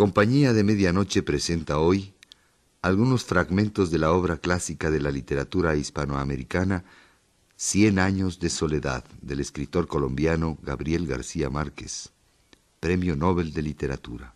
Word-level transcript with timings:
Compañía 0.00 0.54
de 0.54 0.64
Medianoche 0.64 1.22
presenta 1.22 1.78
hoy 1.78 2.14
algunos 2.80 3.22
fragmentos 3.22 3.90
de 3.90 3.98
la 3.98 4.12
obra 4.12 4.38
clásica 4.38 4.90
de 4.90 4.98
la 4.98 5.10
literatura 5.10 5.76
hispanoamericana 5.76 6.84
Cien 7.54 7.98
años 7.98 8.40
de 8.40 8.48
soledad 8.48 9.04
del 9.20 9.40
escritor 9.40 9.88
colombiano 9.88 10.56
Gabriel 10.62 11.06
García 11.06 11.50
Márquez, 11.50 12.08
Premio 12.80 13.14
Nobel 13.14 13.52
de 13.52 13.60
Literatura. 13.60 14.34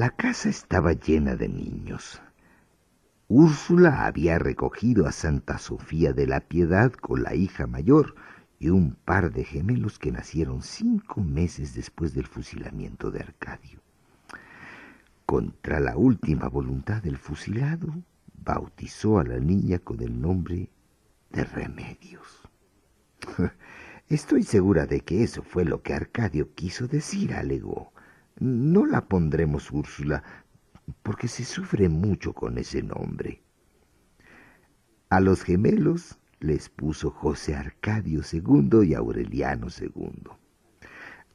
La 0.00 0.08
casa 0.08 0.48
estaba 0.48 0.94
llena 0.94 1.36
de 1.36 1.46
niños. 1.46 2.22
Úrsula 3.28 4.06
había 4.06 4.38
recogido 4.38 5.06
a 5.06 5.12
Santa 5.12 5.58
Sofía 5.58 6.14
de 6.14 6.26
la 6.26 6.40
Piedad 6.40 6.90
con 6.90 7.22
la 7.22 7.34
hija 7.34 7.66
mayor 7.66 8.14
y 8.58 8.70
un 8.70 8.94
par 8.94 9.30
de 9.30 9.44
gemelos 9.44 9.98
que 9.98 10.10
nacieron 10.10 10.62
cinco 10.62 11.20
meses 11.20 11.74
después 11.74 12.14
del 12.14 12.26
fusilamiento 12.26 13.10
de 13.10 13.20
Arcadio. 13.20 13.80
Contra 15.26 15.80
la 15.80 15.98
última 15.98 16.48
voluntad 16.48 17.02
del 17.02 17.18
fusilado, 17.18 17.92
bautizó 18.42 19.18
a 19.18 19.24
la 19.24 19.38
niña 19.38 19.80
con 19.80 20.00
el 20.00 20.18
nombre 20.18 20.70
de 21.28 21.44
Remedios. 21.44 22.48
Estoy 24.08 24.44
segura 24.44 24.86
de 24.86 25.00
que 25.00 25.22
eso 25.24 25.42
fue 25.42 25.66
lo 25.66 25.82
que 25.82 25.92
Arcadio 25.92 26.54
quiso 26.54 26.88
decir, 26.88 27.34
alegó. 27.34 27.92
No 28.40 28.86
la 28.86 29.02
pondremos 29.02 29.70
Úrsula, 29.70 30.22
porque 31.02 31.28
se 31.28 31.44
sufre 31.44 31.90
mucho 31.90 32.32
con 32.32 32.56
ese 32.56 32.82
nombre. 32.82 33.42
A 35.10 35.20
los 35.20 35.42
gemelos 35.42 36.18
les 36.40 36.70
puso 36.70 37.10
José 37.10 37.54
Arcadio 37.54 38.22
II 38.32 38.88
y 38.88 38.94
Aureliano 38.94 39.66
II. 39.78 40.30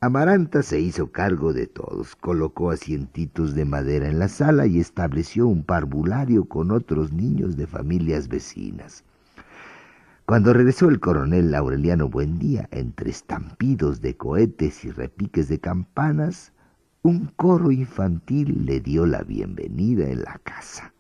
Amaranta 0.02 0.64
se 0.64 0.80
hizo 0.80 1.12
cargo 1.12 1.54
de 1.54 1.68
todos, 1.68 2.16
colocó 2.16 2.72
asientitos 2.72 3.54
de 3.54 3.66
madera 3.66 4.08
en 4.10 4.18
la 4.18 4.28
sala 4.28 4.66
y 4.66 4.80
estableció 4.80 5.46
un 5.46 5.64
parvulario 5.64 6.46
con 6.46 6.72
otros 6.72 7.14
niños 7.14 7.56
de 7.56 7.68
familias 7.68 8.28
vecinas. 8.28 9.04
Cuando 10.26 10.54
regresó 10.54 10.90
el 10.90 11.00
coronel 11.00 11.54
Aureliano 11.54 12.10
Buendía, 12.10 12.68
entre 12.72 13.12
estampidos 13.12 14.02
de 14.02 14.18
cohetes 14.18 14.84
y 14.84 14.90
repiques 14.90 15.50
de 15.50 15.60
campanas, 15.60 16.52
un 17.06 17.28
coro 17.36 17.72
infantil 17.72 18.66
le 18.66 18.80
dio 18.80 19.06
la 19.06 19.22
bienvenida 19.22 20.10
en 20.10 20.24
la 20.24 20.40
casa. 20.44 20.92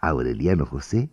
Aureliano 0.00 0.66
José, 0.66 1.08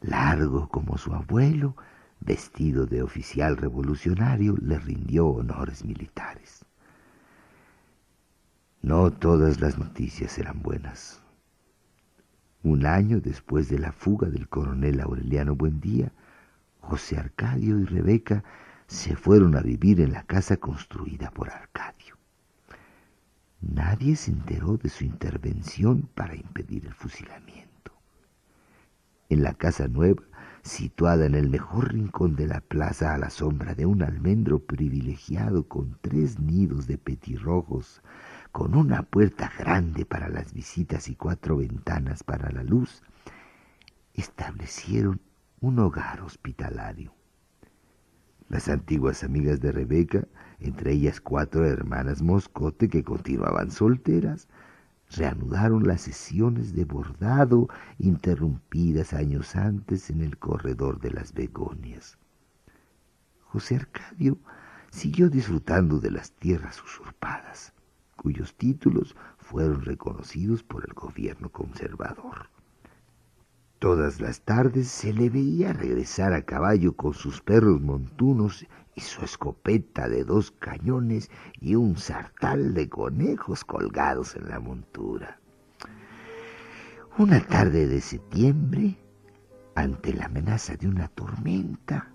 largo 0.00 0.70
como 0.70 0.96
su 0.96 1.12
abuelo, 1.12 1.76
vestido 2.20 2.86
de 2.86 3.02
oficial 3.02 3.58
revolucionario, 3.58 4.56
le 4.62 4.78
rindió 4.78 5.26
honores 5.26 5.84
militares. 5.84 6.64
No 8.80 9.12
todas 9.12 9.60
las 9.60 9.76
noticias 9.76 10.38
eran 10.38 10.62
buenas. 10.62 11.20
Un 12.62 12.86
año 12.86 13.20
después 13.20 13.68
de 13.68 13.78
la 13.78 13.92
fuga 13.92 14.30
del 14.30 14.48
coronel 14.48 15.02
Aureliano 15.02 15.54
Buendía, 15.54 16.12
José 16.80 17.18
Arcadio 17.18 17.78
y 17.78 17.84
Rebeca 17.84 18.42
se 18.86 19.16
fueron 19.16 19.54
a 19.54 19.60
vivir 19.60 20.00
en 20.00 20.12
la 20.12 20.22
casa 20.22 20.56
construida 20.56 21.30
por 21.30 21.50
Arcadio. 21.50 22.16
Nadie 23.60 24.16
se 24.16 24.30
enteró 24.30 24.76
de 24.76 24.88
su 24.88 25.04
intervención 25.04 26.08
para 26.14 26.34
impedir 26.34 26.86
el 26.86 26.94
fusilamiento. 26.94 27.92
En 29.28 29.42
la 29.42 29.54
casa 29.54 29.88
nueva, 29.88 30.22
situada 30.62 31.26
en 31.26 31.34
el 31.34 31.48
mejor 31.48 31.92
rincón 31.92 32.36
de 32.36 32.46
la 32.46 32.60
plaza 32.60 33.14
a 33.14 33.18
la 33.18 33.30
sombra 33.30 33.74
de 33.74 33.86
un 33.86 34.02
almendro 34.02 34.58
privilegiado 34.58 35.68
con 35.68 35.96
tres 36.00 36.38
nidos 36.38 36.86
de 36.86 36.98
petirrojos, 36.98 38.02
con 38.52 38.76
una 38.76 39.02
puerta 39.02 39.50
grande 39.58 40.04
para 40.04 40.28
las 40.28 40.52
visitas 40.52 41.08
y 41.08 41.14
cuatro 41.14 41.58
ventanas 41.58 42.22
para 42.22 42.50
la 42.50 42.62
luz, 42.62 43.02
establecieron 44.14 45.20
un 45.60 45.78
hogar 45.78 46.20
hospitalario. 46.20 47.14
Las 48.48 48.68
antiguas 48.68 49.24
amigas 49.24 49.60
de 49.60 49.72
Rebeca, 49.72 50.26
entre 50.60 50.92
ellas 50.92 51.20
cuatro 51.20 51.66
hermanas 51.66 52.22
Moscote 52.22 52.88
que 52.88 53.04
continuaban 53.04 53.70
solteras, 53.70 54.48
reanudaron 55.10 55.86
las 55.86 56.02
sesiones 56.02 56.74
de 56.74 56.84
bordado 56.84 57.68
interrumpidas 57.98 59.12
años 59.12 59.54
antes 59.56 60.10
en 60.10 60.22
el 60.22 60.38
corredor 60.38 61.00
de 61.00 61.10
las 61.12 61.32
begonias. 61.32 62.18
José 63.44 63.76
Arcadio 63.76 64.38
siguió 64.90 65.28
disfrutando 65.30 65.98
de 66.00 66.10
las 66.10 66.32
tierras 66.32 66.82
usurpadas, 66.82 67.72
cuyos 68.16 68.54
títulos 68.54 69.14
fueron 69.38 69.82
reconocidos 69.82 70.62
por 70.62 70.84
el 70.84 70.94
gobierno 70.94 71.50
conservador. 71.50 72.48
Todas 73.78 74.20
las 74.20 74.40
tardes 74.40 74.88
se 74.88 75.12
le 75.12 75.30
veía 75.30 75.72
regresar 75.72 76.32
a 76.32 76.42
caballo 76.42 76.96
con 76.96 77.14
sus 77.14 77.42
perros 77.42 77.80
montunos 77.80 78.66
y 78.96 79.00
su 79.02 79.24
escopeta 79.24 80.08
de 80.08 80.24
dos 80.24 80.50
cañones 80.50 81.30
y 81.60 81.76
un 81.76 81.96
sartal 81.96 82.74
de 82.74 82.88
conejos 82.88 83.64
colgados 83.64 84.34
en 84.34 84.48
la 84.48 84.58
montura. 84.58 85.38
Una 87.16 87.40
tarde 87.46 87.86
de 87.86 88.00
septiembre, 88.00 88.98
ante 89.76 90.12
la 90.12 90.24
amenaza 90.24 90.74
de 90.76 90.88
una 90.88 91.06
tormenta, 91.06 92.10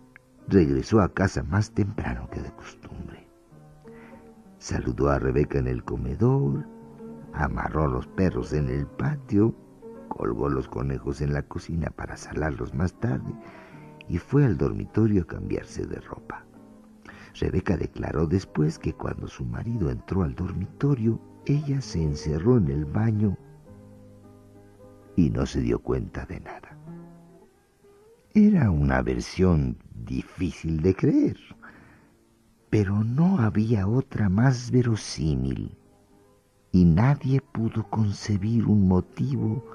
regresó 0.49 0.99
a 0.99 1.13
casa 1.13 1.43
más 1.43 1.71
temprano 1.71 2.29
que 2.29 2.41
de 2.41 2.51
costumbre. 2.51 3.25
Saludó 4.57 5.09
a 5.09 5.19
Rebeca 5.19 5.59
en 5.59 5.67
el 5.67 5.85
comedor, 5.85 6.67
amarró 7.33 7.87
los 7.87 8.07
perros 8.07 8.51
en 8.51 8.67
el 8.67 8.85
patio 8.85 9.55
colgó 10.11 10.49
los 10.49 10.67
conejos 10.67 11.21
en 11.21 11.33
la 11.33 11.43
cocina 11.43 11.89
para 11.89 12.17
salarlos 12.17 12.73
más 12.73 12.93
tarde 12.93 13.33
y 14.07 14.17
fue 14.17 14.45
al 14.45 14.57
dormitorio 14.57 15.23
a 15.23 15.27
cambiarse 15.27 15.85
de 15.85 15.99
ropa. 16.01 16.45
Rebeca 17.39 17.77
declaró 17.77 18.27
después 18.27 18.77
que 18.77 18.93
cuando 18.93 19.27
su 19.27 19.45
marido 19.45 19.89
entró 19.89 20.23
al 20.23 20.35
dormitorio, 20.35 21.19
ella 21.45 21.81
se 21.81 22.03
encerró 22.03 22.57
en 22.57 22.69
el 22.69 22.85
baño 22.85 23.37
y 25.15 25.29
no 25.29 25.45
se 25.45 25.61
dio 25.61 25.79
cuenta 25.79 26.25
de 26.25 26.39
nada. 26.39 26.77
Era 28.33 28.71
una 28.71 29.01
versión 29.01 29.77
difícil 29.93 30.81
de 30.81 30.95
creer, 30.95 31.37
pero 32.69 33.03
no 33.03 33.39
había 33.39 33.87
otra 33.87 34.29
más 34.29 34.71
verosímil 34.71 35.77
y 36.71 36.85
nadie 36.85 37.41
pudo 37.41 37.89
concebir 37.89 38.65
un 38.65 38.87
motivo 38.87 39.65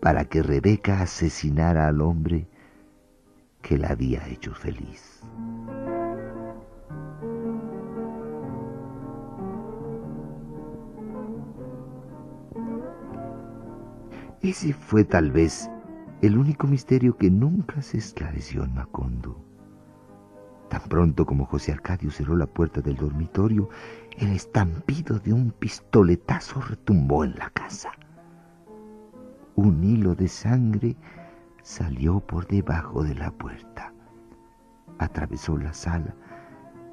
para 0.00 0.24
que 0.24 0.42
Rebeca 0.42 1.02
asesinara 1.02 1.88
al 1.88 2.00
hombre 2.00 2.48
que 3.60 3.78
la 3.78 3.90
había 3.90 4.26
hecho 4.28 4.54
feliz. 4.54 5.20
Ese 14.42 14.72
fue 14.72 15.04
tal 15.04 15.30
vez 15.30 15.70
el 16.20 16.36
único 16.36 16.66
misterio 16.66 17.16
que 17.16 17.30
nunca 17.30 17.82
se 17.82 17.98
esclareció 17.98 18.64
en 18.64 18.74
Macondo. 18.74 19.42
Tan 20.68 20.82
pronto 20.82 21.26
como 21.26 21.46
José 21.46 21.72
Arcadio 21.72 22.10
cerró 22.10 22.36
la 22.36 22.46
puerta 22.46 22.80
del 22.80 22.96
dormitorio, 22.96 23.68
el 24.18 24.32
estampido 24.32 25.18
de 25.18 25.32
un 25.32 25.50
pistoletazo 25.50 26.60
retumbó 26.60 27.24
en 27.24 27.34
la 27.36 27.50
casa 27.50 27.92
un 29.54 29.84
hilo 29.84 30.14
de 30.14 30.28
sangre 30.28 30.96
salió 31.62 32.20
por 32.20 32.46
debajo 32.46 33.04
de 33.04 33.14
la 33.14 33.30
puerta. 33.30 33.92
Atravesó 34.98 35.56
la 35.56 35.72
sala, 35.72 36.14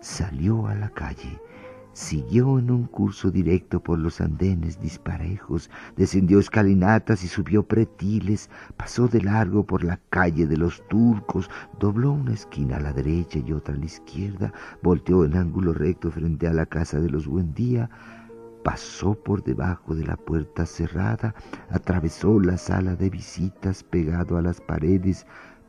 salió 0.02 0.68
a 0.68 0.76
la 0.76 0.90
calle, 0.90 1.42
siguió 1.94 2.60
en 2.60 2.72
un 2.72 2.86
curso 2.86 3.32
directo 3.32 3.82
por 3.82 4.00
los 4.00 4.22
andenes 4.22 4.80
disparejos, 4.80 5.70
descendió 5.96 6.40
escalinatas 6.40 7.24
y 7.24 7.28
subió 7.28 7.64
pretiles, 7.64 8.50
pasó 8.78 9.08
de 9.08 9.22
largo 9.22 9.66
por 9.66 9.84
la 9.84 10.00
calle 10.10 10.48
de 10.48 10.58
los 10.58 10.88
turcos, 10.88 11.50
dobló 11.80 12.12
una 12.12 12.34
esquina 12.34 12.78
a 12.78 12.82
la 12.82 12.94
derecha 12.94 13.40
y 13.40 13.52
otra 13.52 13.76
a 13.76 13.78
la 13.78 13.86
izquierda, 13.86 14.54
volteó 14.82 15.26
en 15.26 15.36
ángulo 15.36 15.74
recto 15.74 16.12
frente 16.12 16.48
a 16.48 16.54
la 16.54 16.66
casa 16.66 17.00
de 17.00 17.10
los 17.10 17.28
Buendía, 17.28 17.90
pasó 18.64 19.16
por 19.16 19.44
debajo 19.44 19.96
de 19.96 20.06
la 20.06 20.18
puerta 20.18 20.66
cerrada, 20.66 21.34
atravesó 21.70 22.40
la 22.40 22.58
sala 22.58 22.96
de 22.96 23.10
visitas 23.10 23.84
pegado 23.84 24.38
a 24.38 24.42
las 24.42 24.62
paredes 24.62 25.26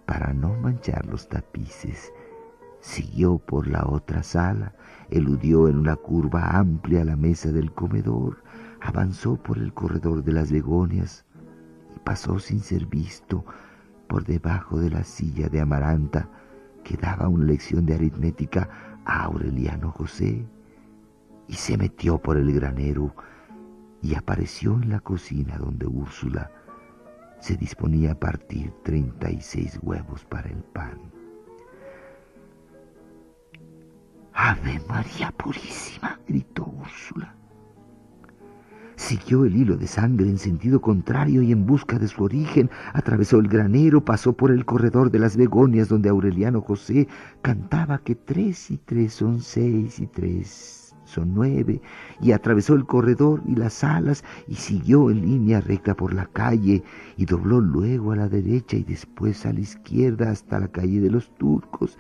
para 0.07 0.33
no 0.33 0.55
manchar 0.55 1.07
los 1.07 1.29
tapices 1.29 2.13
Siguió 2.81 3.39
por 3.39 3.67
la 3.67 3.87
otra 3.87 4.23
sala, 4.23 4.75
eludió 5.11 5.69
en 5.69 5.77
una 5.79 5.97
curva 5.97 6.57
amplia 6.59 7.05
la 7.05 7.17
mesa 7.17 7.53
del 7.53 7.73
comedor, 7.73 8.43
avanzó 8.81 9.37
por 9.37 9.59
el 9.59 9.75
corredor 9.75 10.25
de 10.25 10.33
las 10.33 10.51
begonias 10.51 11.27
y 11.95 11.99
pasó 11.99 12.39
sin 12.39 12.61
ser 12.61 12.87
visto 12.87 13.45
por 14.09 14.25
debajo 14.25 14.79
de 14.79 14.91
la 14.91 15.05
silla 15.05 15.49
de 15.49 15.61
Amaranta 15.61 16.29
que 16.83 16.97
daba 16.97 17.29
una 17.29 17.45
lección 17.45 17.85
de 17.85 17.95
aritmética 17.95 18.69
a 19.05 19.25
Aureliano 19.25 19.91
José 19.91 20.47
y 21.49 21.55
se 21.55 21.77
metió 21.77 22.19
por 22.19 22.39
el 22.39 22.53
granero 22.53 23.15
y 24.03 24.15
apareció 24.15 24.75
en 24.75 24.89
la 24.89 25.01
cocina 25.01 25.59
donde 25.59 25.87
Úrsula 25.87 26.51
se 27.41 27.57
disponía 27.57 28.13
a 28.13 28.19
partir 28.19 28.73
treinta 28.83 29.31
y 29.31 29.41
seis 29.41 29.79
huevos 29.83 30.25
para 30.25 30.49
el 30.49 30.63
pan. 30.63 31.20
Ave 34.43 34.81
María 34.89 35.31
Purísima, 35.33 36.19
gritó 36.27 36.65
Úrsula. 36.65 37.35
Siguió 38.97 39.45
el 39.45 39.55
hilo 39.55 39.77
de 39.77 39.87
sangre 39.87 40.31
en 40.31 40.39
sentido 40.39 40.81
contrario 40.81 41.43
y 41.43 41.53
en 41.53 41.67
busca 41.67 41.99
de 41.99 42.09
su 42.09 42.25
origen, 42.25 42.71
atravesó 42.95 43.39
el 43.39 43.49
granero, 43.49 44.03
pasó 44.03 44.33
por 44.33 44.51
el 44.51 44.65
corredor 44.65 45.11
de 45.11 45.19
las 45.19 45.37
begonias 45.37 45.91
donde 45.91 46.09
Aureliano 46.09 46.63
José 46.63 47.07
cantaba 47.43 47.99
que 47.99 48.15
tres 48.15 48.71
y 48.71 48.79
tres 48.79 49.13
son 49.13 49.43
seis 49.43 50.01
y 50.01 50.07
tres 50.07 50.97
son 51.05 51.35
nueve, 51.35 51.83
y 52.23 52.33
atravesó 52.33 52.75
el 52.75 52.87
corredor 52.87 53.43
y 53.47 53.57
las 53.57 53.75
salas 53.75 54.25
y 54.49 54.55
siguió 54.55 55.11
en 55.11 55.21
línea 55.21 55.61
recta 55.61 55.95
por 55.95 56.15
la 56.15 56.25
calle 56.25 56.83
y 57.19 57.27
dobló 57.27 57.61
luego 57.61 58.13
a 58.13 58.17
la 58.17 58.29
derecha 58.31 58.79
y 58.79 58.85
después 58.85 59.45
a 59.45 59.53
la 59.53 59.61
izquierda 59.61 60.31
hasta 60.31 60.61
la 60.61 60.69
calle 60.69 60.99
de 61.01 61.11
los 61.11 61.35
turcos 61.35 61.99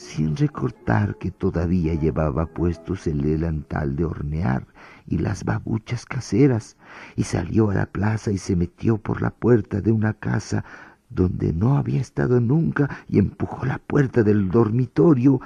sin 0.00 0.34
recortar 0.34 1.16
que 1.16 1.30
todavía 1.30 1.92
llevaba 1.92 2.46
puestos 2.46 3.06
el 3.06 3.20
delantal 3.20 3.96
de 3.96 4.06
hornear 4.06 4.66
y 5.06 5.18
las 5.18 5.44
babuchas 5.44 6.06
caseras, 6.06 6.78
y 7.16 7.24
salió 7.24 7.70
a 7.70 7.74
la 7.74 7.84
plaza 7.84 8.30
y 8.30 8.38
se 8.38 8.56
metió 8.56 8.96
por 8.96 9.20
la 9.20 9.30
puerta 9.30 9.82
de 9.82 9.92
una 9.92 10.14
casa 10.14 10.64
donde 11.10 11.52
no 11.52 11.76
había 11.76 12.00
estado 12.00 12.40
nunca 12.40 12.88
y 13.08 13.18
empujó 13.18 13.66
la 13.66 13.76
puerta 13.76 14.22
del 14.22 14.48
dormitorio 14.48 15.38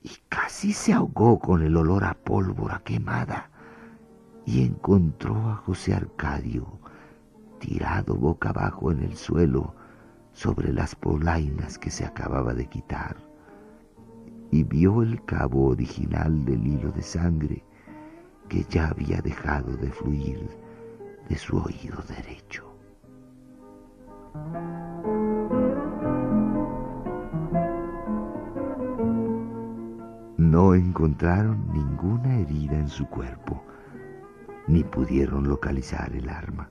y 0.00 0.10
casi 0.28 0.72
se 0.72 0.92
ahogó 0.92 1.40
con 1.40 1.62
el 1.62 1.76
olor 1.76 2.04
a 2.04 2.14
pólvora 2.14 2.82
quemada 2.84 3.50
y 4.46 4.62
encontró 4.62 5.34
a 5.50 5.56
José 5.56 5.92
Arcadio 5.94 6.78
tirado 7.58 8.14
boca 8.14 8.50
abajo 8.50 8.92
en 8.92 9.00
el 9.00 9.16
suelo 9.16 9.74
sobre 10.32 10.72
las 10.72 10.94
polainas 10.94 11.78
que 11.78 11.90
se 11.90 12.04
acababa 12.04 12.54
de 12.54 12.66
quitar 12.66 13.31
y 14.52 14.64
vio 14.64 15.02
el 15.02 15.24
cabo 15.24 15.68
original 15.68 16.44
del 16.44 16.66
hilo 16.66 16.92
de 16.92 17.02
sangre 17.02 17.64
que 18.50 18.64
ya 18.68 18.88
había 18.88 19.20
dejado 19.22 19.74
de 19.78 19.90
fluir 19.90 20.46
de 21.26 21.36
su 21.38 21.56
oído 21.56 21.96
derecho. 22.06 22.70
No 30.36 30.74
encontraron 30.74 31.72
ninguna 31.72 32.38
herida 32.40 32.78
en 32.78 32.88
su 32.88 33.06
cuerpo, 33.06 33.64
ni 34.68 34.84
pudieron 34.84 35.48
localizar 35.48 36.14
el 36.14 36.28
arma. 36.28 36.70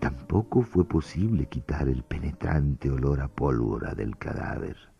Tampoco 0.00 0.62
fue 0.62 0.88
posible 0.88 1.46
quitar 1.46 1.86
el 1.86 2.02
penetrante 2.02 2.90
olor 2.90 3.20
a 3.20 3.28
pólvora 3.28 3.94
del 3.94 4.16
cadáver. 4.16 4.93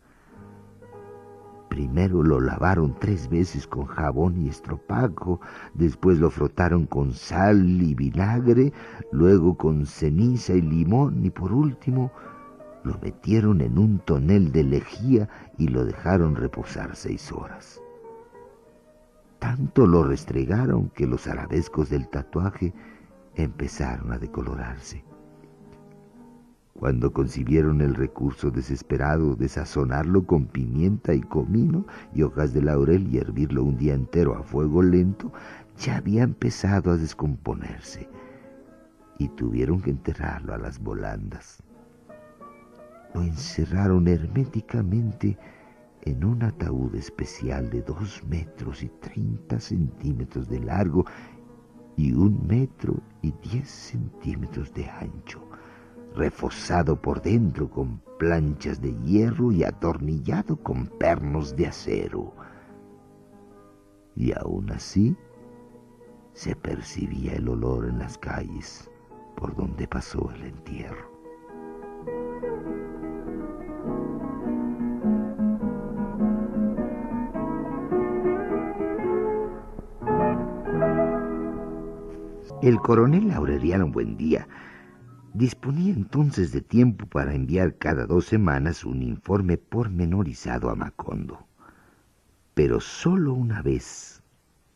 Primero 1.75 2.23
lo 2.23 2.39
lavaron 2.39 2.95
tres 2.97 3.27
veces 3.27 3.67
con 3.67 3.85
jabón 3.85 4.41
y 4.41 4.47
estropajo, 4.47 5.41
después 5.73 6.19
lo 6.19 6.29
frotaron 6.29 6.85
con 6.85 7.11
sal 7.11 7.81
y 7.81 7.93
vinagre, 7.93 8.71
luego 9.11 9.57
con 9.57 9.85
ceniza 9.85 10.53
y 10.53 10.61
limón 10.61 11.25
y 11.25 11.31
por 11.31 11.51
último 11.51 12.13
lo 12.85 12.97
metieron 12.99 13.59
en 13.59 13.77
un 13.77 13.99
tonel 13.99 14.53
de 14.53 14.63
lejía 14.63 15.27
y 15.57 15.67
lo 15.67 15.83
dejaron 15.83 16.37
reposar 16.37 16.95
seis 16.95 17.29
horas. 17.33 17.81
Tanto 19.39 19.85
lo 19.85 20.05
restregaron 20.05 20.91
que 20.91 21.05
los 21.05 21.27
arabescos 21.27 21.89
del 21.89 22.07
tatuaje 22.07 22.73
empezaron 23.35 24.13
a 24.13 24.17
decolorarse. 24.17 25.03
Cuando 26.77 27.13
concibieron 27.13 27.79
el 27.79 27.95
recurso 27.95 28.51
desesperado 28.51 29.35
de 29.35 29.47
sazonarlo 29.47 30.25
con 30.25 30.45
pimienta 30.47 31.13
y 31.13 31.21
comino 31.21 31.85
y 32.13 32.23
hojas 32.23 32.53
de 32.53 32.61
laurel 32.61 33.07
y 33.07 33.17
hervirlo 33.17 33.63
un 33.63 33.77
día 33.77 33.93
entero 33.93 34.35
a 34.35 34.43
fuego 34.43 34.83
lento, 34.83 35.31
ya 35.77 35.95
había 35.95 36.23
empezado 36.23 36.91
a 36.91 36.97
descomponerse 36.97 38.09
y 39.17 39.29
tuvieron 39.29 39.81
que 39.81 39.91
enterrarlo 39.91 40.53
a 40.53 40.57
las 40.57 40.77
volandas. 40.79 41.63
Lo 43.13 43.21
encerraron 43.21 44.09
herméticamente 44.09 45.37
en 46.01 46.25
un 46.25 46.43
ataúd 46.43 46.93
especial 46.95 47.69
de 47.69 47.83
dos 47.83 48.21
metros 48.27 48.83
y 48.83 48.89
treinta 48.89 49.61
centímetros 49.61 50.49
de 50.49 50.59
largo 50.59 51.05
y 51.95 52.11
un 52.11 52.45
metro 52.45 53.01
y 53.21 53.33
diez 53.41 53.69
centímetros 53.69 54.73
de 54.73 54.89
ancho 54.89 55.41
reforzado 56.15 56.95
por 56.95 57.21
dentro 57.21 57.69
con 57.69 58.01
planchas 58.17 58.81
de 58.81 58.95
hierro 59.03 59.51
y 59.51 59.63
atornillado 59.63 60.55
con 60.57 60.87
pernos 60.87 61.55
de 61.55 61.67
acero. 61.67 62.33
Y 64.15 64.31
aún 64.31 64.71
así 64.71 65.15
se 66.33 66.55
percibía 66.55 67.33
el 67.33 67.49
olor 67.49 67.87
en 67.87 67.99
las 67.99 68.17
calles 68.17 68.89
por 69.35 69.55
donde 69.55 69.87
pasó 69.87 70.31
el 70.33 70.43
entierro. 70.43 71.13
El 82.61 82.77
coronel 82.79 83.31
Aureliano 83.31 83.87
Buendía 83.87 84.47
Disponía 85.35 85.93
entonces 85.93 86.53
de 86.53 86.61
tiempo 86.61 87.07
para 87.07 87.35
enviar 87.35 87.77
cada 87.77 88.05
dos 88.05 88.23
semanas 88.23 88.85
un 88.85 89.01
informe 89.01 89.57
pormenorizado 89.57 90.69
a 90.69 90.75
Macondo. 90.75 91.45
Pero 92.53 92.79
sólo 92.79 93.33
una 93.33 93.61
vez, 93.61 94.23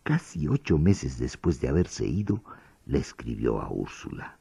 casi 0.03 0.49
ocho 0.49 0.77
meses 0.77 1.17
después 1.17 1.61
de 1.61 1.69
haberse 1.69 2.05
ido, 2.05 2.43
le 2.85 2.99
escribió 2.99 3.61
a 3.61 3.71
Úrsula. 3.71 4.37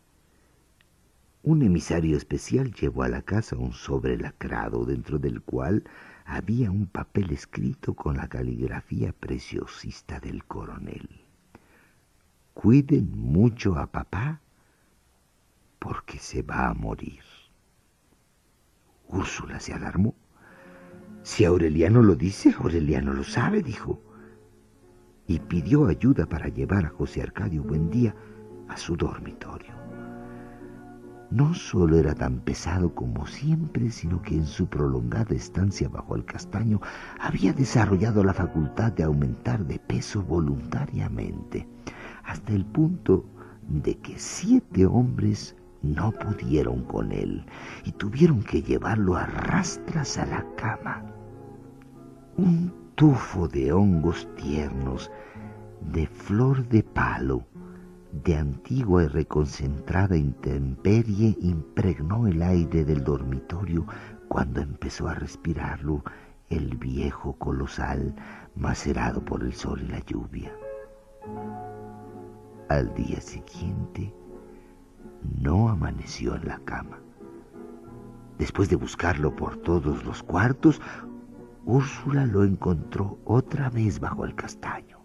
Un 1.45 1.63
emisario 1.63 2.17
especial 2.17 2.75
llevó 2.75 3.05
a 3.05 3.09
la 3.09 3.23
casa 3.23 3.55
un 3.55 3.73
sobre 3.73 4.17
lacrado 4.17 4.85
dentro 4.85 5.21
del 5.21 5.41
cual 5.41 5.85
había 6.25 6.73
un 6.73 6.89
papel 6.89 7.31
escrito 7.31 7.95
con 7.95 8.17
la 8.17 8.27
caligrafía 8.27 9.13
preciosista 9.13 10.19
del 10.19 10.43
coronel. 10.43 11.09
Cuiden 12.55 13.09
mucho 13.17 13.79
a 13.79 13.87
papá 13.87 14.41
porque 15.79 16.19
se 16.19 16.43
va 16.43 16.69
a 16.69 16.75
morir. 16.75 17.21
Úrsula 19.09 19.59
se 19.61 19.73
alarmó. 19.73 20.15
Si 21.23 21.45
Aureliano 21.45 22.03
lo 22.03 22.15
dice, 22.15 22.55
Aureliano 22.59 23.13
lo 23.13 23.25
sabe, 23.25 23.63
dijo. 23.63 24.01
Y 25.27 25.41
pidió 25.41 25.87
ayuda 25.87 26.27
para 26.27 26.49
llevar 26.49 26.87
a 26.87 26.91
José 26.91 27.23
Arcadio 27.23 27.63
Buendía 27.63 28.15
a 28.69 28.77
su 28.77 28.97
dormitorio. 28.97 29.79
No 31.31 31.53
solo 31.53 31.99
era 31.99 32.15
tan 32.15 32.41
pesado 32.41 32.95
como 32.95 33.27
siempre, 33.27 33.91
sino 33.91 34.23
que 34.23 34.35
en 34.35 34.47
su 34.47 34.67
prolongada 34.67 35.35
estancia 35.35 35.87
bajo 35.91 36.17
el 36.17 36.25
castaño 36.25 36.81
había 37.21 37.53
desarrollado 37.53 38.25
la 38.25 38.33
facultad 38.33 38.93
de 38.93 39.03
aumentar 39.03 39.67
de 39.67 39.79
peso 39.79 40.23
voluntariamente, 40.23 41.69
hasta 42.25 42.55
el 42.55 42.65
punto 42.65 43.27
de 43.69 43.99
que 43.99 44.19
siete 44.19 44.87
hombres 44.87 45.55
no 45.83 46.13
pudieron 46.13 46.85
con 46.85 47.13
él 47.13 47.45
y 47.85 47.93
tuvieron 47.93 48.43
que 48.43 48.63
llevarlo 48.63 49.17
a 49.17 49.27
rastras 49.27 50.19
a 50.19 50.27
la 50.27 50.45
cama. 50.57 51.05
Un 52.37 52.73
tufo 52.95 53.49
de 53.49 53.73
hongos 53.73 54.29
tiernos, 54.37 55.11
de 55.93 56.07
flor 56.07 56.69
de 56.69 56.83
palo, 56.83 57.45
de 58.13 58.37
antigua 58.37 59.05
y 59.05 59.09
reconcentrada 59.09 60.17
intemperie 60.17 61.37
impregnó 61.41 62.27
el 62.27 62.43
aire 62.43 62.85
del 62.85 63.05
dormitorio 63.05 63.87
cuando 64.29 64.61
empezó 64.61 65.09
a 65.09 65.15
respirarlo 65.15 66.03
el 66.49 66.77
viejo 66.77 67.35
colosal 67.35 68.15
macerado 68.57 69.25
por 69.25 69.43
el 69.43 69.53
sol 69.53 69.83
y 69.83 69.89
la 69.89 70.01
lluvia. 70.01 70.53
Al 72.69 72.93
día 72.95 73.21
siguiente, 73.21 74.13
no 75.41 75.69
amaneció 75.69 76.35
en 76.37 76.47
la 76.49 76.59
cama. 76.61 76.99
Después 78.39 78.69
de 78.69 78.77
buscarlo 78.77 79.35
por 79.35 79.57
todos 79.59 80.05
los 80.05 80.23
cuartos, 80.23 80.81
Úrsula 81.65 82.25
lo 82.25 82.45
encontró 82.45 83.19
otra 83.25 83.69
vez 83.69 84.01
bajo 84.01 84.25
el 84.25 84.35
castaño. 84.35 84.99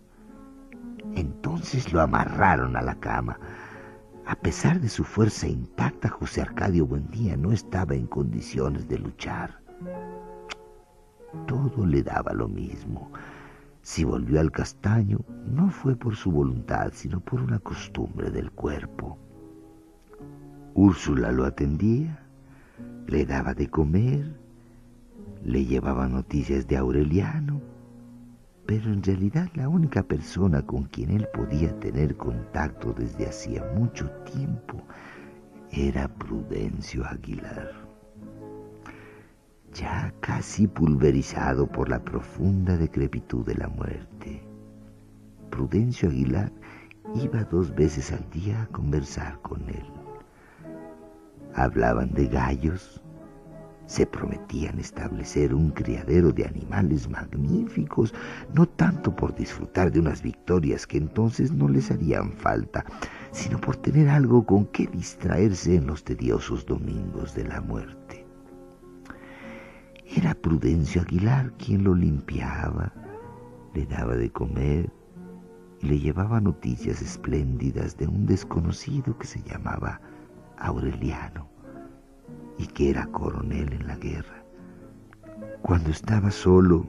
Entonces 1.16 1.92
lo 1.92 2.02
amarraron 2.02 2.76
a 2.78 2.82
la 2.82 2.96
cama. 2.96 3.38
A 4.26 4.36
pesar 4.36 4.80
de 4.80 4.88
su 4.88 5.04
fuerza 5.04 5.48
intacta, 5.48 6.10
José 6.10 6.42
Arcadio 6.42 6.86
Buendía 6.86 7.36
no 7.36 7.52
estaba 7.52 7.96
en 7.96 8.08
condiciones 8.08 8.88
de 8.88 9.00
luchar. 9.00 9.60
Todo 11.48 11.86
le 11.86 12.04
daba 12.04 12.34
lo 12.34 12.48
mismo. 12.48 13.12
Si 13.82 14.06
volvió 14.06 14.40
al 14.40 14.52
castaño, 14.52 15.20
no 15.46 15.70
fue 15.70 15.96
por 15.96 16.16
su 16.16 16.32
voluntad, 16.32 16.92
sino 16.94 17.20
por 17.20 17.42
una 17.42 17.60
costumbre 17.60 18.32
del 18.32 18.52
cuerpo. 18.52 19.18
Úrsula 20.76 21.32
lo 21.32 21.46
atendía, 21.46 22.20
le 23.06 23.26
daba 23.26 23.54
de 23.54 23.70
comer, 23.70 24.36
le 25.44 25.66
llevaba 25.66 26.08
noticias 26.08 26.68
de 26.68 26.78
Aureliano, 26.78 27.62
pero 28.66 28.92
en 28.92 29.04
realidad 29.04 29.50
la 29.54 29.70
única 29.70 30.02
persona 30.02 30.66
con 30.66 30.86
quien 30.86 31.12
él 31.12 31.28
podía 31.32 31.78
tener 31.80 32.18
contacto 32.18 32.92
desde 32.94 33.28
hacía 33.28 33.64
mucho 33.76 34.10
tiempo 34.24 34.82
era 35.72 36.08
Prudencio 36.08 37.06
Aguilar. 37.06 37.72
Ya 39.74 40.12
casi 40.22 40.68
pulverizado 40.68 41.68
por 41.68 41.88
la 41.88 42.04
profunda 42.04 42.78
decrepitud 42.78 43.46
de 43.46 43.56
la 43.56 43.68
muerte, 43.68 44.42
Prudencio 45.52 46.10
Aguilar 46.10 46.52
iba 47.14 47.44
dos 47.44 47.76
veces 47.76 48.12
al 48.12 48.28
día 48.32 48.64
a 48.64 48.68
conversar 48.68 49.40
con 49.42 49.62
él. 49.70 50.03
Hablaban 51.56 52.12
de 52.14 52.28
gallos, 52.28 53.04
se 53.86 54.08
prometían 54.08 54.80
establecer 54.80 55.54
un 55.54 55.70
criadero 55.70 56.32
de 56.32 56.46
animales 56.46 57.10
magníficos, 57.10 58.14
no 58.54 58.66
tanto 58.66 59.16
por 59.16 59.36
disfrutar 59.36 59.92
de 59.92 60.00
unas 60.00 60.24
victorias 60.24 60.88
que 60.88 60.98
entonces 60.98 61.52
no 61.52 61.68
les 61.68 61.92
harían 61.92 62.32
falta, 62.32 62.86
sino 63.32 63.60
por 63.60 63.76
tener 63.76 64.10
algo 64.10 64.46
con 64.46 64.66
que 64.66 64.88
distraerse 64.88 65.76
en 65.76 65.88
los 65.88 66.04
tediosos 66.04 66.66
domingos 66.66 67.36
de 67.36 67.44
la 67.44 67.62
muerte. 67.62 68.26
Era 70.16 70.34
Prudencio 70.34 71.02
Aguilar 71.02 71.54
quien 71.58 71.84
lo 71.84 71.94
limpiaba, 71.94 72.94
le 73.74 73.86
daba 73.86 74.16
de 74.16 74.32
comer 74.32 74.92
y 75.82 75.88
le 75.88 76.00
llevaba 76.00 76.40
noticias 76.40 77.02
espléndidas 77.02 77.98
de 77.98 78.08
un 78.08 78.26
desconocido 78.26 79.18
que 79.18 79.28
se 79.28 79.42
llamaba 79.44 80.00
Aureliano 80.64 81.50
y 82.58 82.68
que 82.68 82.90
era 82.90 83.06
coronel 83.08 83.74
en 83.74 83.88
la 83.88 83.98
guerra. 83.98 84.44
Cuando 85.62 85.92
estaba 85.92 86.32
solo, 86.32 86.86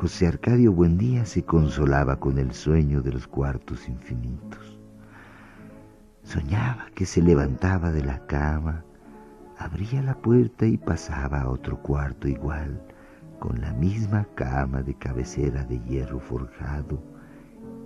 José 0.00 0.26
Arcadio 0.26 0.72
Buendía 0.72 1.26
se 1.26 1.44
consolaba 1.44 2.16
con 2.16 2.38
el 2.38 2.52
sueño 2.52 3.02
de 3.02 3.12
los 3.12 3.28
cuartos 3.28 3.88
infinitos. 3.88 4.78
Soñaba 6.22 6.86
que 6.94 7.06
se 7.06 7.22
levantaba 7.22 7.92
de 7.92 8.02
la 8.02 8.26
cama, 8.26 8.84
abría 9.58 10.02
la 10.02 10.14
puerta 10.14 10.66
y 10.66 10.76
pasaba 10.76 11.42
a 11.42 11.50
otro 11.50 11.80
cuarto 11.82 12.28
igual, 12.28 12.82
con 13.38 13.60
la 13.60 13.72
misma 13.74 14.26
cama 14.34 14.82
de 14.82 14.94
cabecera 14.94 15.64
de 15.64 15.80
hierro 15.80 16.18
forjado, 16.18 16.98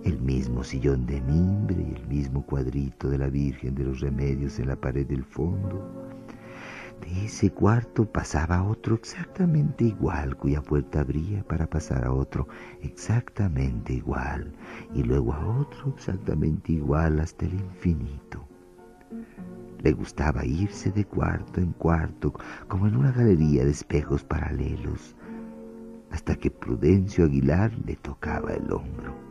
el 0.05 0.21
mismo 0.21 0.65
sillón 0.65 1.07
de 1.07 1.21
mimbre 1.21 1.77
y 1.77 1.95
el 1.95 2.07
mismo 2.09 2.45
cuadrito 2.47 3.11
de 3.11 3.19
la 3.19 3.29
Virgen 3.29 3.75
de 3.75 3.85
los 3.85 4.01
Remedios 4.01 4.59
en 4.59 4.69
la 4.69 4.77
pared 4.77 5.07
del 5.07 5.25
fondo. 5.25 6.11
De 7.01 7.27
ese 7.27 7.51
cuarto 7.51 8.05
pasaba 8.05 8.63
otro 8.63 8.95
exactamente 8.95 9.85
igual, 9.85 10.37
cuya 10.37 10.63
puerta 10.63 11.01
abría 11.01 11.43
para 11.45 11.67
pasar 11.67 12.05
a 12.05 12.13
otro 12.13 12.47
exactamente 12.83 13.95
igual, 13.95 14.53
y 14.95 15.03
luego 15.03 15.33
a 15.33 15.47
otro 15.59 15.95
exactamente 15.97 16.73
igual 16.73 17.21
hasta 17.21 17.47
el 17.47 17.55
infinito. 17.55 18.47
Le 19.83 19.93
gustaba 19.93 20.45
irse 20.45 20.93
de 20.93 21.07
cuarto 21.07 21.61
en 21.61 21.73
cuarto, 21.73 22.35
como 22.69 22.87
en 22.87 22.97
una 22.97 23.13
galería 23.13 23.65
de 23.65 23.71
espejos 23.71 24.23
paralelos, 24.23 25.17
hasta 26.11 26.37
que 26.37 26.51
Prudencio 26.51 27.25
Aguilar 27.25 27.73
le 27.87 27.97
tocaba 27.97 28.53
el 28.53 28.71
hombro. 28.71 29.30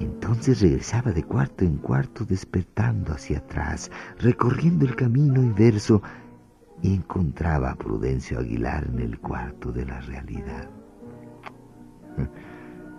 Entonces 0.00 0.60
regresaba 0.60 1.12
de 1.12 1.22
cuarto 1.22 1.64
en 1.64 1.76
cuarto 1.76 2.24
despertando 2.24 3.12
hacia 3.12 3.38
atrás, 3.38 3.90
recorriendo 4.18 4.84
el 4.84 4.96
camino 4.96 5.40
inverso 5.40 6.02
y 6.82 6.94
encontraba 6.94 7.70
a 7.70 7.76
Prudencio 7.76 8.38
Aguilar 8.38 8.86
en 8.92 9.00
el 9.00 9.18
cuarto 9.20 9.70
de 9.70 9.86
la 9.86 10.00
realidad. 10.00 10.68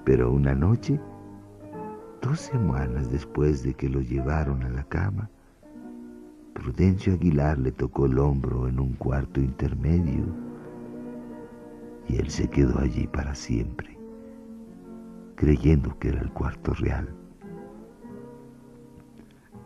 Pero 0.06 0.32
una 0.32 0.56
noche, 0.56 1.00
dos 2.22 2.40
semanas 2.40 3.12
después 3.12 3.64
de 3.64 3.74
que 3.74 3.90
lo 3.90 4.02
llevaron 4.02 4.64
a 4.64 4.70
la 4.70 4.84
cama, 4.86 5.30
Prudencio 6.54 7.14
Aguilar 7.14 7.60
le 7.60 7.72
tocó 7.72 8.06
el 8.06 8.18
hombro 8.18 8.68
en 8.70 8.80
un 8.80 8.94
cuarto 8.94 9.42
intermedio 9.42 10.26
y 12.08 12.18
él 12.18 12.30
se 12.30 12.48
quedó 12.50 12.80
allí 12.80 13.08
para 13.08 13.36
siempre 13.36 13.95
creyendo 15.36 15.98
que 16.00 16.10
era 16.10 16.22
el 16.22 16.32
cuarto 16.32 16.74
real. 16.74 17.14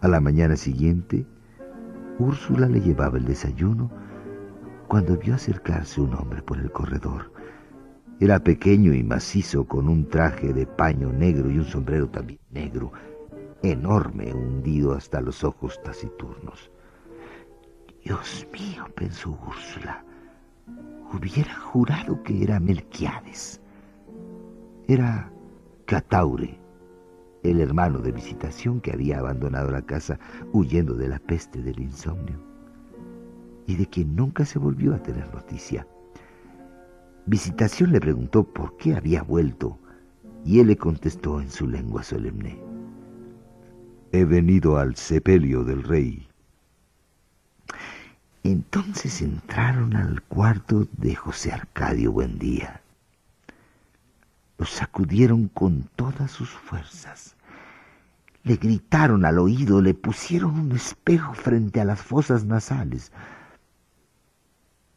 A 0.01 0.07
la 0.07 0.19
mañana 0.19 0.55
siguiente, 0.55 1.25
Úrsula 2.19 2.67
le 2.67 2.81
llevaba 2.81 3.17
el 3.17 3.25
desayuno 3.25 3.91
cuando 4.87 5.17
vio 5.17 5.35
acercarse 5.35 6.01
un 6.01 6.13
hombre 6.15 6.41
por 6.41 6.57
el 6.57 6.71
corredor. 6.71 7.31
Era 8.19 8.43
pequeño 8.43 8.93
y 8.93 9.03
macizo, 9.03 9.65
con 9.65 9.87
un 9.87 10.07
traje 10.07 10.51
de 10.51 10.65
paño 10.65 11.13
negro 11.13 11.49
y 11.49 11.59
un 11.59 11.65
sombrero 11.65 12.09
también 12.09 12.39
negro, 12.49 12.91
enorme, 13.61 14.33
hundido 14.33 14.93
hasta 14.93 15.21
los 15.21 15.43
ojos 15.43 15.79
taciturnos. 15.83 16.71
Dios 18.03 18.47
mío, 18.51 18.85
pensó 18.95 19.37
Úrsula, 19.47 20.03
hubiera 21.13 21.53
jurado 21.55 22.21
que 22.23 22.43
era 22.43 22.59
Melquiades. 22.59 23.61
Era 24.87 25.31
Cataure, 25.89 26.59
el 27.41 27.59
hermano 27.59 27.97
de 27.97 28.11
visitación 28.11 28.79
que 28.79 28.91
había 28.91 29.17
abandonado 29.17 29.71
la 29.71 29.81
casa 29.81 30.19
huyendo 30.53 30.93
de 30.93 31.07
la 31.07 31.17
peste 31.17 31.63
del 31.63 31.79
insomnio 31.79 32.39
y 33.65 33.75
de 33.75 33.87
quien 33.87 34.15
nunca 34.15 34.45
se 34.45 34.59
volvió 34.59 34.93
a 34.93 35.01
tener 35.01 35.33
noticia. 35.33 35.87
Visitación 37.25 37.91
le 37.91 37.99
preguntó 37.99 38.43
por 38.43 38.77
qué 38.77 38.93
había 38.93 39.23
vuelto 39.23 39.79
y 40.45 40.59
él 40.59 40.67
le 40.67 40.77
contestó 40.77 41.41
en 41.41 41.49
su 41.49 41.67
lengua 41.67 42.03
solemne. 42.03 42.61
He 44.11 44.25
venido 44.25 44.77
al 44.77 44.95
sepelio 44.95 45.63
del 45.63 45.81
rey. 45.81 46.27
Entonces 48.43 49.23
entraron 49.23 49.95
al 49.95 50.21
cuarto 50.21 50.87
de 50.99 51.15
José 51.15 51.51
Arcadio 51.51 52.11
Buendía 52.11 52.83
lo 54.59 54.65
sacudieron 54.65 55.47
con 55.47 55.89
todas 55.95 56.31
sus 56.31 56.49
fuerzas. 56.49 57.37
Le 58.43 58.57
gritaron 58.57 59.23
al 59.25 59.39
oído, 59.39 59.81
le 59.81 59.93
pusieron 59.93 60.59
un 60.59 60.73
espejo 60.73 61.33
frente 61.33 61.79
a 61.79 61.85
las 61.85 62.01
fosas 62.01 62.43
nasales, 62.43 63.13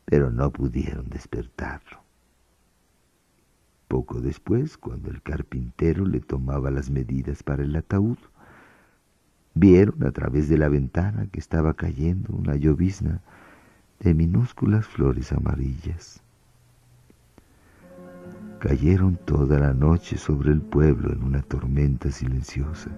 pero 0.05 0.31
no 0.31 0.51
pudieron 0.51 1.09
despertarlo. 1.09 2.03
Poco 3.87 4.21
después, 4.21 4.77
cuando 4.77 5.11
el 5.11 5.23
carpintero 5.23 6.07
le 6.07 6.21
tomaba 6.21 6.71
las 6.73 6.91
medidas 6.91 7.45
para 7.45 7.63
el 7.63 7.77
ataúd, 7.77 8.19
vieron 9.55 10.05
a 10.05 10.11
través 10.11 10.49
de 10.49 10.59
la 10.59 10.69
ventana 10.69 11.29
que 11.31 11.39
estaba 11.39 11.75
cayendo 11.75 12.33
una 12.33 12.57
llovizna 12.57 13.21
de 14.01 14.15
minúsculas 14.15 14.87
flores 14.87 15.31
amarillas 15.31 16.23
cayeron 18.63 19.17
toda 19.25 19.59
la 19.59 19.75
noche 19.75 20.17
sobre 20.17 20.53
el 20.53 20.61
pueblo 20.61 21.13
en 21.13 21.25
una 21.25 21.43
tormenta 21.43 22.13
silenciosa 22.13 22.91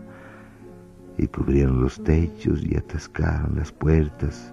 y 1.16 1.26
cubrieron 1.26 1.80
los 1.80 2.04
techos 2.04 2.62
y 2.62 2.76
atascaron 2.76 3.56
las 3.56 3.72
puertas 3.72 4.52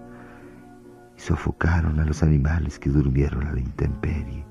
y 1.17 1.19
sofocaron 1.19 1.99
a 1.99 2.05
los 2.05 2.23
animales 2.23 2.79
que 2.79 2.89
durmieron 2.89 3.45
a 3.45 3.51
la 3.51 3.59
intemperie. 3.59 4.45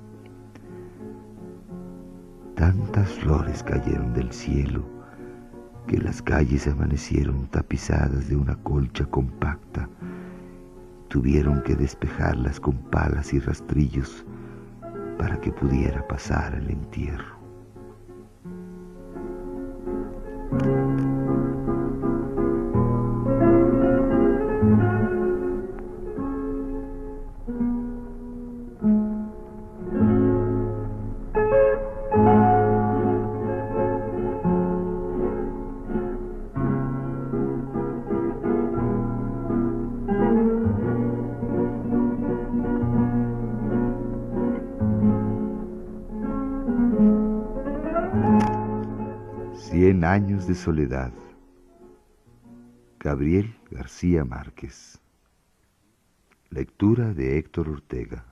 Tantas 2.56 3.08
flores 3.08 3.62
cayeron 3.62 4.12
del 4.12 4.30
cielo 4.30 4.84
que 5.86 5.96
las 5.96 6.20
calles 6.20 6.66
amanecieron 6.66 7.46
tapizadas 7.46 8.28
de 8.28 8.36
una 8.36 8.54
colcha 8.56 9.06
compacta. 9.06 9.88
Tuvieron 11.08 11.62
que 11.62 11.74
despejarlas 11.74 12.60
con 12.60 12.76
palas 12.90 13.32
y 13.32 13.38
rastrillos 13.38 14.26
para 15.20 15.38
que 15.38 15.52
pudiera 15.52 16.06
pasar 16.08 16.54
el 16.54 16.70
entierro. 16.70 17.38
Años 50.10 50.48
de 50.48 50.56
soledad. 50.56 51.12
Gabriel 52.98 53.54
García 53.70 54.24
Márquez. 54.24 55.00
Lectura 56.50 57.14
de 57.14 57.38
Héctor 57.38 57.68
Ortega. 57.68 58.29